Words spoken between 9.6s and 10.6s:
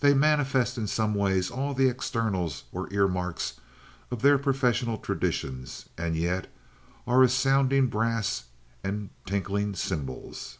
cymbals.